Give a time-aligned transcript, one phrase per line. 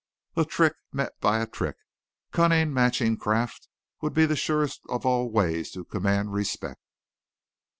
[0.35, 1.75] A trick met by a trick;
[2.31, 3.67] cunning matching craft
[4.01, 6.81] would be the surest of all ways to command respect.